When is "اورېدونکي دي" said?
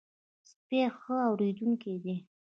1.29-2.15